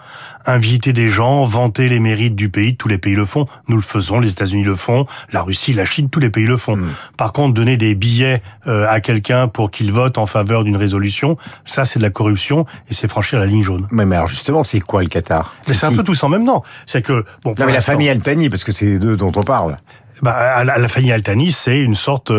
Inviter 0.47 0.93
des 0.93 1.09
gens, 1.09 1.45
vanter 1.45 1.89
les 1.89 2.01
mérites 2.01 2.35
du 2.35 2.49
pays, 2.49 2.77
tous 2.77 2.89
les 2.89 2.99
pays 2.99 3.15
le 3.15 3.25
font, 3.25 3.47
nous 3.69 3.77
le 3.77 3.83
faisons, 3.83 4.19
les 4.19 4.33
États-Unis 4.33 4.65
le 4.65 4.75
font, 4.75 5.07
la 5.33 5.43
Russie, 5.43 5.73
la 5.73 5.85
Chine, 5.85 6.09
tous 6.11 6.19
les 6.19 6.31
pays 6.31 6.47
le 6.47 6.57
font. 6.57 6.77
Mm. 6.77 6.89
Par 7.17 7.33
contre, 7.33 7.55
donner 7.55 7.77
des 7.77 7.95
billets 7.95 8.43
euh, 8.67 8.87
à 8.89 9.01
quelqu'un 9.01 9.47
pour 9.47 9.71
qu'il 9.71 9.93
vote 9.93 10.19
en 10.19 10.27
faveur 10.27 10.62
l'heure 10.63 10.65
d'une 10.65 10.77
résolution. 10.77 11.37
Ça, 11.65 11.85
c'est 11.85 11.99
de 11.99 12.05
la 12.05 12.11
corruption 12.11 12.67
et 12.89 12.95
c'est 12.95 13.09
franchir 13.09 13.39
la 13.39 13.47
ligne 13.47 13.63
jaune. 13.63 13.87
Mais, 13.91 14.07
mais 14.07 14.17
alors 14.17 14.29
justement, 14.29 14.65
c'est 14.65 14.81
quoi 14.81 15.03
le 15.03 15.09
Qatar? 15.09 15.55
Mais 15.69 15.75
c'est 15.75 15.87
un 15.87 15.93
peu 15.93 16.05
tous 16.05 16.23
en 16.23 16.29
même 16.29 16.45
temps. 16.45 16.63
C'est 16.87 17.03
que 17.03 17.25
bon. 17.45 17.55
Non, 17.59 17.67
mais 17.67 17.73
la 17.73 17.81
famille 17.81 18.09
Al-Thani, 18.09 18.49
parce 18.49 18.65
que 18.65 18.73
c'est 18.73 18.99
d'eux 18.99 19.17
dont 19.17 19.33
on 19.35 19.43
parle. 19.43 19.77
Bah, 20.23 20.33
à 20.33 20.65
la, 20.65 20.75
à 20.75 20.79
la 20.79 20.89
famille 20.89 21.13
Altani, 21.13 21.53
c'est 21.53 21.81
une 21.81 21.95
sorte, 21.95 22.33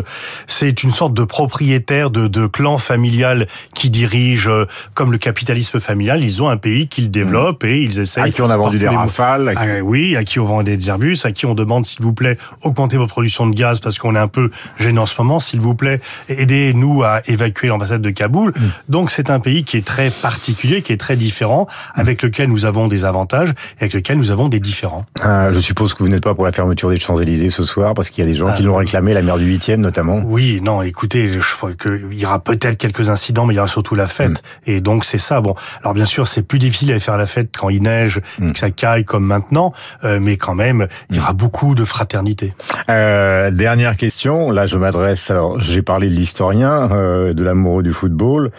c'est 0.47 0.83
une 0.83 0.91
sorte 0.91 1.13
de 1.13 1.23
propriétaire 1.23 2.09
de, 2.09 2.27
de 2.27 2.47
clan 2.47 2.77
familial 2.77 3.47
qui 3.75 3.89
dirige, 3.89 4.47
euh, 4.47 4.65
comme 4.93 5.11
le 5.11 5.17
capitalisme 5.17 5.79
familial. 5.79 6.23
Ils 6.23 6.41
ont 6.41 6.49
un 6.49 6.57
pays 6.57 6.87
qu'ils 6.87 7.11
développent 7.11 7.63
et 7.63 7.81
ils 7.81 7.99
essayent. 7.99 8.23
À 8.23 8.29
qui 8.31 8.41
on 8.41 8.49
a 8.49 8.57
vendu 8.57 8.79
des 8.79 8.87
rafales. 8.87 9.49
à 9.49 9.55
qui- 9.55 9.61
Ah, 9.63 9.83
oui, 9.83 10.15
à 10.15 10.23
qui 10.23 10.39
on 10.39 10.45
vend 10.45 10.63
des 10.63 10.87
Airbus, 10.89 11.17
à 11.23 11.31
qui 11.31 11.45
on 11.45 11.53
demande, 11.55 11.85
s'il 11.85 12.01
vous 12.01 12.13
plaît, 12.13 12.37
augmentez 12.63 12.97
votre 12.97 13.11
production 13.11 13.45
de 13.47 13.53
gaz 13.55 13.79
parce 13.79 13.97
qu'on 13.99 14.15
est 14.15 14.19
un 14.19 14.27
peu 14.27 14.49
gêné 14.79 14.99
en 14.99 15.05
ce 15.05 15.15
moment, 15.19 15.39
s'il 15.39 15.59
vous 15.59 15.75
plaît, 15.75 15.99
aidez-nous 16.29 17.03
à 17.03 17.21
évacuer 17.27 17.67
l'ambassade 17.67 18.01
de 18.01 18.09
Kaboul. 18.09 18.49
Mm. 18.55 18.61
Donc 18.89 19.11
c'est 19.11 19.29
un 19.29 19.39
pays 19.39 19.63
qui 19.63 19.77
est 19.77 19.85
très 19.85 20.09
particulier, 20.09 20.81
qui 20.81 20.93
est 20.93 20.97
très 20.97 21.15
différent, 21.15 21.67
avec 21.95 22.21
lequel 22.23 22.49
nous 22.49 22.65
avons 22.65 22.87
des 22.87 23.05
avantages 23.05 23.49
et 23.49 23.81
avec 23.83 23.93
lequel 23.93 24.17
nous 24.17 24.31
avons 24.31 24.49
des 24.49 24.59
différents. 24.59 25.05
Euh, 25.25 25.53
je 25.53 25.59
suppose 25.59 25.93
que 25.93 26.03
vous 26.03 26.09
n'êtes 26.09 26.23
pas 26.23 26.33
pour 26.33 26.45
la 26.45 26.51
fermeture 26.51 26.89
des 26.89 26.99
Champs-Élysées 26.99 27.49
ce 27.49 27.63
soir, 27.63 27.73
parce 27.96 28.10
qu'il 28.10 28.24
y 28.24 28.27
a 28.27 28.30
des 28.30 28.36
gens 28.38 28.48
Ah, 28.50 28.56
qui 28.56 28.63
l'ont 28.63 28.75
réclamé, 28.75 29.13
la 29.13 29.22
maire 29.22 29.38
du 29.38 29.51
8e 29.51 29.77
notamment. 29.77 30.22
Oui, 30.25 30.60
non, 30.62 30.82
écoutez, 30.82 31.27
je 31.27 31.56
crois 31.56 31.74
qu'il 31.74 32.13
y 32.13 32.25
aura 32.25 32.39
peut-être 32.39 32.77
quelques 32.77 33.10
incidents, 33.10 33.46
mais 33.46 33.53
il 33.53 33.58
y 33.58 33.60
aura 33.60 33.68
surtout 33.68 33.96
la 33.96 34.08
fête. 34.08 34.44
Mm. 34.68 34.70
Et 34.72 34.82
donc 34.82 35.06
c'est 35.06 35.18
ça. 35.18 35.42
Bon, 35.42 35.56
alors 35.82 35.94
bien 35.94 36.06
sûr, 36.06 36.27
c'est 36.27 36.44
plus 36.44 36.60
difficile 36.60 36.92
à 36.94 37.00
faire 37.00 37.18
la 37.18 37.25
fête 37.25 37.50
quand 37.58 37.70
il 37.70 37.82
neige 37.82 38.22
Mm. 38.39 38.48
et 38.50 38.53
que 38.53 38.60
ça 38.60 38.70
caille 38.72 39.06
comme 39.06 39.25
maintenant, 39.25 39.74
euh, 40.03 40.20
mais 40.22 40.38
quand 40.38 40.56
même, 40.56 40.88
il 41.10 41.18
y 41.18 41.20
aura 41.20 41.34
beaucoup 41.34 41.75
de 41.75 41.86
fraternité. 41.86 42.53
Euh, 42.89 43.51
dernière 43.51 43.98
question, 43.98 44.51
là 44.51 44.65
je 44.65 44.77
m'adresse, 44.77 45.30
alors 45.32 45.60
j'ai 45.60 45.82
parlé 45.82 46.10
de 46.10 46.13
l'historien, 46.13 46.89
euh, 46.92 47.34
de 47.34 47.44
l'amoureux 47.44 47.84
du 47.84 47.94
football, 47.94 48.51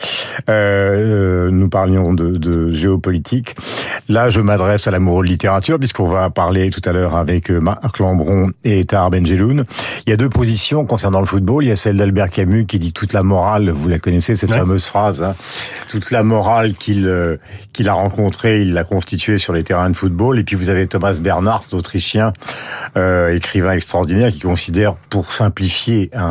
nous 0.49 1.69
parlions 1.69 2.15
de, 2.15 2.37
de 2.37 2.71
géopolitique, 2.73 3.55
là 4.09 4.29
je 4.29 4.41
m'adresse 4.41 4.87
à 4.87 4.91
l'amoureux 4.91 5.25
de 5.25 5.31
littérature, 5.31 5.79
puisqu'on 5.79 6.09
va 6.09 6.31
parler 6.31 6.71
tout 6.71 6.83
à 6.85 6.93
l'heure 6.93 7.17
avec 7.17 7.51
Marc 7.51 7.99
Lambron 7.99 8.51
et 8.65 8.85
Tahar 9.05 9.11
Benjeloun. 9.11 9.65
Il 10.07 10.11
y 10.11 10.13
a 10.13 10.17
deux 10.17 10.29
positions 10.29 10.85
concernant 10.85 11.21
le 11.21 11.27
football, 11.27 11.65
il 11.65 11.69
y 11.69 11.73
a 11.73 11.77
celle 11.77 11.97
d'Albert 11.97 12.31
Camus 12.31 12.67
qui 12.67 12.79
dit 12.79 12.93
toute 12.93 13.13
la 13.13 13.23
morale, 13.23 13.71
vous 13.71 13.89
la 13.89 13.99
connaissez 13.99 14.35
cette 14.35 14.51
Ouais. 14.51 14.59
fameuse 14.59 14.85
phrase, 14.85 15.23
hein, 15.23 15.35
toute 15.91 16.11
la 16.11 16.23
morale 16.23 16.75
qu'il 16.75 17.07
euh, 17.07 17.37
qu'il 17.73 17.89
a 17.89 17.93
rencontrée, 17.95 18.63
il 18.63 18.73
l'a 18.73 18.85
constituée 18.85 19.39
sur 19.39 19.53
les 19.53 19.63
terrains 19.65 19.91
de 19.91 19.97
football, 19.97 20.39
et 20.39 20.45
puis 20.45 20.55
vous 20.57 20.69
avez 20.69 20.87
Thomas 20.87 21.19
Bernhardt, 21.21 21.67
l'Autrichien, 21.73 22.33
euh, 22.97 23.35
écrivain 23.35 23.73
extraordinaire 23.73 24.31
qui 24.33 24.41
considère, 24.41 24.95
pour 25.11 25.33
simplifier, 25.33 26.11
hein, 26.15 26.29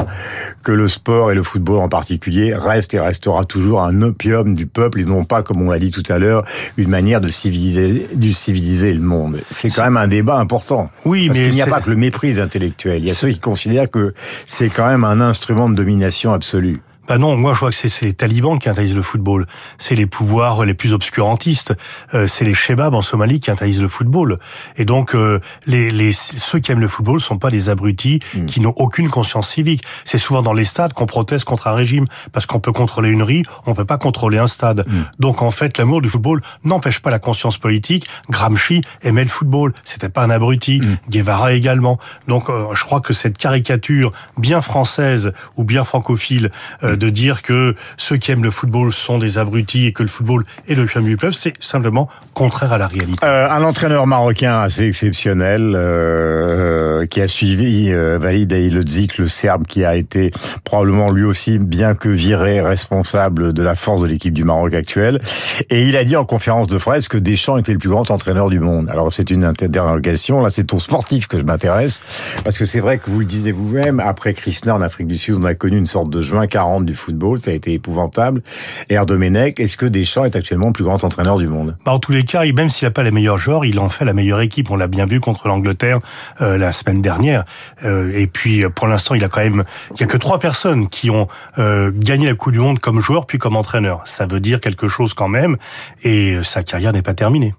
que 0.64 0.72
le 0.72 0.88
sport 0.88 1.32
et 1.32 1.36
le 1.36 1.44
football 1.44 1.80
en 1.80 1.90
particulier 1.90 2.56
reste 2.56 2.94
et 2.94 3.00
restera 3.00 3.44
toujours 3.44 3.82
un 3.84 4.02
opium 4.02 4.54
du 4.54 4.66
peuple 4.68 5.02
et 5.02 5.06
non 5.06 5.26
pas, 5.26 5.44
comme 5.44 5.62
on 5.62 5.70
l'a 5.72 5.80
dit 5.80 5.92
tout 5.92 6.04
à 6.10 6.18
l'heure, 6.18 6.44
une 6.78 6.90
manière 6.90 7.20
de 7.20 7.28
civiliser, 7.28 8.08
de 8.14 8.32
civiliser 8.32 8.94
le 8.94 9.02
monde. 9.02 9.42
C'est 9.52 9.70
quand 9.70 9.84
même 9.84 9.98
un 9.98 10.08
débat 10.08 10.38
important. 10.38 10.90
Oui, 11.06 11.28
Parce 11.28 11.40
mais 11.40 11.46
qu'il 11.46 11.56
n'y 11.56 11.62
a 11.62 11.68
pas 11.68 11.82
que 11.82 11.90
le 11.90 11.96
mépris 11.98 12.40
intellectuel. 12.40 12.63
Il 12.86 13.06
y 13.06 13.12
a 13.12 13.14
ceux 13.14 13.30
qui 13.30 13.40
considèrent 13.40 13.90
que 13.90 14.14
c'est 14.46 14.70
quand 14.70 14.88
même 14.88 15.04
un 15.04 15.22
instrument 15.22 15.70
de 15.70 15.76
domination 15.76 16.34
absolue. 16.34 16.82
Bah 17.08 17.18
non, 17.18 17.36
moi 17.38 17.54
je 17.54 17.60
vois 17.60 17.70
que 17.70 17.76
c'est 17.76 18.06
les 18.06 18.14
talibans 18.14 18.60
qui 18.60 18.70
interdisent 18.70 18.96
le 18.96 19.02
football. 19.02 19.48
C'est 19.78 19.96
les 19.96 20.06
pouvoirs 20.06 20.66
les 20.66 20.74
plus 20.74 20.94
obscurantistes. 20.94 21.74
Euh, 22.14 22.28
c'est 22.28 22.46
les 22.46 22.54
shebabs 22.54 22.94
en 22.94 23.02
Somalie 23.02 23.40
qui 23.40 23.52
interdisent 23.52 23.82
le 23.82 23.88
football. 23.88 24.38
Et 24.78 24.86
donc 24.86 25.16
euh, 25.16 25.40
les, 25.66 25.92
les 25.92 26.14
ceux 26.14 26.60
qui 26.60 26.72
aiment 26.72 26.80
le 26.80 26.88
football 26.88 27.22
sont 27.22 27.38
pas 27.38 27.50
des 27.50 27.70
abrutis 27.70 28.20
Mm. 28.36 28.46
qui 28.46 28.62
n'ont 28.62 28.74
aucune 28.78 29.10
conscience 29.10 29.50
civique. 29.50 29.84
C'est 30.06 30.18
souvent 30.18 30.42
dans 30.42 30.54
les 30.54 30.66
stades 30.66 30.94
qu'on 30.94 31.06
proteste 31.06 31.46
contre 31.46 31.68
un 31.68 31.74
régime 31.74 32.06
parce 32.32 32.46
qu'on 32.46 32.60
peut 32.60 32.72
contrôler 32.72 33.10
une 33.10 33.24
rue, 33.24 33.44
on 33.66 33.74
peut 33.74 33.86
pas 33.86 33.98
contrôler 33.98 34.38
un 34.38 34.48
stade. 34.48 34.86
Mm. 34.88 34.94
Donc 35.20 35.42
en 35.42 35.52
fait, 35.52 35.78
l'amour 35.78 36.02
du 36.02 36.10
football 36.10 36.42
n'empêche 36.64 37.00
pas 37.00 37.10
la 37.10 37.20
conscience 37.20 37.58
politique. 37.58 38.08
Gramsci 38.30 38.82
aimait 39.02 39.24
le 39.24 39.30
football, 39.30 39.74
c'était 39.84 40.10
pas 40.10 40.24
un 40.24 40.30
abruti. 40.30 40.80
Mm. 40.82 40.98
Guevara 41.10 41.54
également. 41.54 42.00
Donc 42.28 42.50
euh, 42.50 42.74
je 42.74 42.84
crois 42.84 43.02
que 43.02 43.14
cette 43.14 43.38
caricature 43.38 44.12
bien 44.38 44.62
française 44.62 45.34
ou 45.58 45.64
bien 45.64 45.84
francophile 45.84 46.52
euh, 46.84 46.93
de 46.96 47.10
dire 47.10 47.42
que 47.42 47.76
ceux 47.98 48.18
qui 48.18 48.32
aiment 48.32 48.44
le 48.44 48.52
football 48.52 48.94
sont 48.94 49.18
des 49.18 49.38
abrutis 49.38 49.88
et 49.88 49.94
que 49.94 50.04
le 50.04 50.10
football 50.10 50.46
est 50.68 50.76
le 50.76 50.88
du 51.02 51.18
peuple, 51.18 51.34
c'est 51.34 51.54
simplement 51.60 52.08
contraire 52.34 52.74
à 52.74 52.78
la 52.78 52.88
réalité. 52.88 53.26
Euh, 53.26 53.50
un 53.50 53.64
entraîneur 53.64 54.06
marocain 54.06 54.62
assez 54.62 54.86
exceptionnel 54.86 55.74
euh, 55.76 56.93
qui 57.06 57.22
a 57.22 57.28
suivi 57.28 57.92
euh, 57.92 58.20
Walid 58.20 58.52
Aïlodzik, 58.52 59.18
le 59.18 59.28
Serbe, 59.28 59.66
qui 59.68 59.84
a 59.86 59.96
été 59.96 60.32
probablement 60.64 61.12
lui 61.12 61.24
aussi, 61.24 61.60
bien 61.60 61.96
que 61.96 62.10
viré, 62.10 62.62
responsable 62.62 63.54
de 63.54 63.64
la 63.64 63.76
force 63.76 64.02
de 64.02 64.08
l'équipe 64.08 64.34
du 64.34 64.44
Maroc 64.44 64.74
actuelle. 64.74 65.22
Et 65.70 65.84
il 65.84 65.98
a 65.98 66.04
dit 66.04 66.16
en 66.16 66.26
conférence 66.26 66.68
de 66.68 66.78
presse 66.78 67.08
que 67.08 67.18
Deschamps 67.18 67.58
était 67.58 67.74
le 67.74 67.80
plus 67.80 67.90
grand 67.90 68.10
entraîneur 68.12 68.50
du 68.50 68.60
monde. 68.60 68.90
Alors 68.90 69.12
c'est 69.12 69.30
une 69.30 69.44
interrogation, 69.44 70.42
là 70.42 70.50
c'est 70.50 70.74
au 70.74 70.80
sportif 70.80 71.28
que 71.28 71.38
je 71.38 71.44
m'intéresse, 71.44 72.02
parce 72.44 72.58
que 72.58 72.66
c'est 72.66 72.80
vrai 72.80 72.98
que 72.98 73.10
vous 73.10 73.20
le 73.20 73.26
disiez 73.26 73.52
vous-même, 73.52 74.00
après 74.00 74.34
Krishna 74.34 74.76
en 74.76 74.82
Afrique 74.82 75.08
du 75.08 75.18
Sud, 75.18 75.36
on 75.40 75.44
a 75.46 75.54
connu 75.54 75.78
une 75.78 75.86
sorte 75.86 76.10
de 76.10 76.22
juin 76.22 76.48
40 76.48 76.86
du 76.86 76.94
football, 76.94 77.38
ça 77.38 77.52
a 77.52 77.54
été 77.54 77.74
épouvantable. 77.74 78.42
Et 78.90 78.96
Erdomenech, 78.96 79.60
est-ce 79.60 79.78
que 79.78 79.86
Deschamps 79.86 80.26
est 80.26 80.36
actuellement 80.36 80.68
le 80.68 80.74
plus 80.74 80.84
grand 80.84 81.04
entraîneur 81.04 81.38
du 81.38 81.48
monde? 81.48 81.76
Bah, 81.86 81.94
en 81.94 82.00
tous 82.00 82.12
les 82.12 82.24
cas, 82.24 82.44
même 82.54 82.70
s'il 82.70 82.86
n'a 82.86 82.92
pas 82.92 83.04
les 83.04 83.12
meilleurs 83.12 83.38
joueurs, 83.38 83.66
il 83.66 83.80
en 83.80 83.90
fait 83.90 84.06
la 84.06 84.14
meilleure 84.14 84.42
équipe. 84.42 84.72
On 84.72 84.76
l'a 84.76 84.88
bien 84.88 85.06
vu 85.06 85.20
contre 85.20 85.48
l'Angleterre 85.48 86.00
euh, 86.42 86.58
la 86.58 86.72
semaine 86.72 86.93
dernière. 87.02 87.44
Euh, 87.84 88.12
et 88.16 88.28
puis, 88.28 88.64
euh, 88.64 88.70
pour 88.70 88.88
l'instant, 88.88 89.16
il 89.16 89.24
a 89.24 89.28
quand 89.28 89.42
même, 89.42 89.64
il 89.96 90.02
y 90.02 90.04
a 90.04 90.08
que 90.08 90.18
trois 90.18 90.40
personnes 90.40 90.90
qui 90.90 91.10
ont 91.10 91.28
euh, 91.58 91.92
gagné 91.94 92.28
la 92.28 92.36
Coupe 92.36 92.54
du 92.54 92.60
Monde 92.60 92.80
comme 92.80 93.02
joueur 93.02 93.26
puis 93.26 93.38
comme 93.38 93.56
entraîneur. 93.56 94.02
Ça 94.06 94.26
veut 94.26 94.40
dire 94.40 94.60
quelque 94.60 94.88
chose 94.88 95.14
quand 95.14 95.28
même. 95.28 95.58
Et 96.04 96.38
sa 96.44 96.64
carrière 96.64 96.94
n'est 96.94 97.02
pas 97.02 97.14
terminée. 97.14 97.54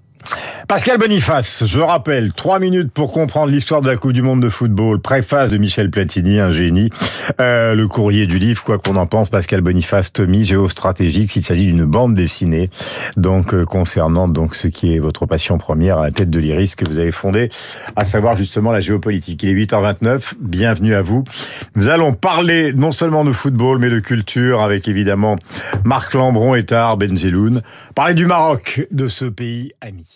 Pascal 0.68 0.96
Boniface, 0.96 1.64
je 1.66 1.78
rappelle, 1.78 2.32
trois 2.32 2.58
minutes 2.58 2.90
pour 2.90 3.12
comprendre 3.12 3.52
l'histoire 3.52 3.82
de 3.82 3.86
la 3.86 3.96
Coupe 3.96 4.12
du 4.12 4.22
Monde 4.22 4.40
de 4.40 4.48
football. 4.48 4.98
Préface 4.98 5.50
de 5.50 5.58
Michel 5.58 5.90
Platini, 5.90 6.40
un 6.40 6.50
génie. 6.50 6.88
Euh, 7.40 7.74
le 7.74 7.86
courrier 7.86 8.26
du 8.26 8.38
livre, 8.38 8.62
quoi 8.62 8.78
qu'on 8.78 8.96
en 8.96 9.06
pense, 9.06 9.28
Pascal 9.28 9.60
Boniface, 9.60 10.12
Tommy, 10.12 10.44
géostratégique. 10.44 11.36
Il 11.36 11.44
s'agit 11.44 11.66
d'une 11.66 11.84
bande 11.84 12.14
dessinée, 12.14 12.70
donc 13.18 13.52
euh, 13.52 13.66
concernant 13.66 14.26
donc 14.26 14.54
ce 14.54 14.66
qui 14.66 14.94
est 14.94 14.98
votre 14.98 15.26
passion 15.26 15.58
première 15.58 15.98
à 15.98 16.04
la 16.04 16.10
tête 16.10 16.30
de 16.30 16.40
l'Iris 16.40 16.76
que 16.76 16.86
vous 16.86 16.98
avez 16.98 17.12
fondée, 17.12 17.50
à 17.94 18.06
savoir 18.06 18.34
justement 18.34 18.72
la 18.72 18.80
géopolitique. 18.80 19.42
Il 19.42 19.50
est 19.50 19.66
8h29. 19.66 20.34
Bienvenue 20.40 20.94
à 20.94 21.02
vous. 21.02 21.24
Nous 21.76 21.88
allons 21.88 22.14
parler 22.14 22.72
non 22.72 22.90
seulement 22.90 23.24
de 23.24 23.32
football, 23.32 23.78
mais 23.78 23.90
de 23.90 24.00
culture 24.00 24.62
avec 24.62 24.88
évidemment 24.88 25.36
Marc 25.84 26.14
Lambron 26.14 26.54
et 26.54 26.64
Tahar 26.64 26.96
Benjeloun. 26.96 27.60
Parler 27.94 28.14
du 28.14 28.24
Maroc, 28.24 28.86
de 28.90 29.08
ce 29.08 29.26
pays 29.26 29.72
ami. 29.82 30.13